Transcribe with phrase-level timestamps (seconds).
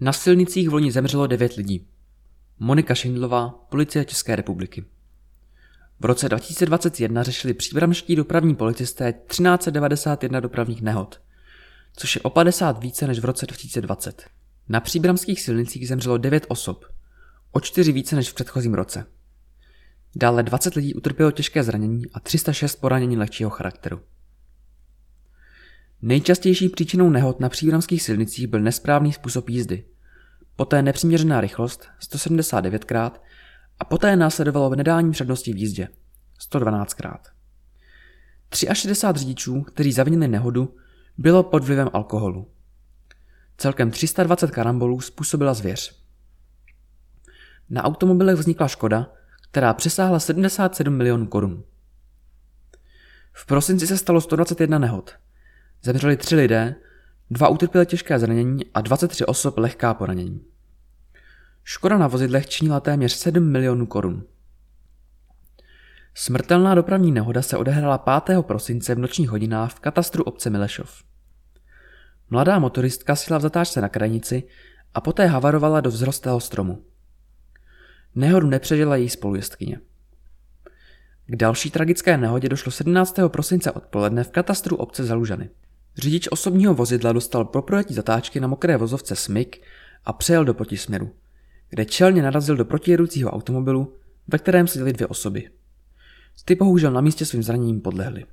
[0.00, 1.86] Na silnicích v loni zemřelo 9 lidí.
[2.58, 4.84] Monika Šindlová, Policie České republiky.
[6.00, 11.20] V roce 2021 řešili příbramští dopravní policisté 1391 dopravních nehod,
[11.96, 14.26] což je o 50 více než v roce 2020.
[14.68, 16.84] Na příbramských silnicích zemřelo 9 osob,
[17.52, 19.06] o 4 více než v předchozím roce.
[20.16, 24.00] Dále 20 lidí utrpělo těžké zranění a 306 poranění lehčího charakteru.
[26.06, 29.84] Nejčastější příčinou nehod na příbramských silnicích byl nesprávný způsob jízdy.
[30.56, 33.10] Poté nepřiměřená rychlost 179krát
[33.78, 35.88] a poté následovalo nedání přednosti v jízdě
[36.50, 37.18] 112krát.
[38.54, 40.76] 63 řidičů, kteří zavinili nehodu,
[41.18, 42.50] bylo pod vlivem alkoholu.
[43.56, 46.02] Celkem 320 karambolů způsobila zvěř.
[47.70, 49.12] Na automobilech vznikla škoda,
[49.50, 51.64] která přesáhla 77 milionů korun.
[53.32, 55.25] V prosinci se stalo 121 nehod.
[55.86, 56.74] Zemřeli tři lidé,
[57.30, 60.44] dva utrpěli těžké zranění a 23 osob lehká poranění.
[61.64, 64.24] Škoda na vozidlech činila téměř 7 milionů korun.
[66.14, 68.42] Smrtelná dopravní nehoda se odehrála 5.
[68.42, 71.02] prosince v nočních hodinách v katastru obce Milešov.
[72.30, 74.42] Mladá motoristka sila v zatáčce na krajnici
[74.94, 76.84] a poté havarovala do vzrostlého stromu.
[78.14, 79.80] Nehodu nepřežila její spolujezdkyně.
[81.26, 83.16] K další tragické nehodě došlo 17.
[83.28, 85.50] prosince odpoledne v katastru obce Zalužany.
[85.98, 89.62] Řidič osobního vozidla dostal po projetí zatáčky na mokré vozovce Smyk
[90.04, 91.10] a přejel do protisměru,
[91.70, 93.96] kde čelně narazil do protijedoucího automobilu,
[94.28, 95.50] ve kterém seděly dvě osoby.
[96.44, 98.24] Ty bohužel na místě svým zraněním podlehly.